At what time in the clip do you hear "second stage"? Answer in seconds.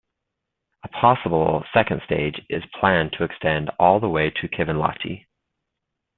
1.75-2.43